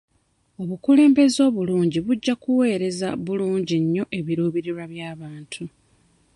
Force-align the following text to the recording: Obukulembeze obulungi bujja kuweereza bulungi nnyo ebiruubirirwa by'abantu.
Obukulembeze 0.61 1.39
obulungi 1.49 1.97
bujja 2.05 2.33
kuweereza 2.41 3.07
bulungi 3.25 3.75
nnyo 3.83 4.03
ebiruubirirwa 4.19 4.85
by'abantu. 4.93 5.63